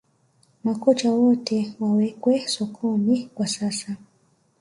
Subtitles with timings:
[0.63, 3.97] Makocha wote wawekwe sokoni kwa sasa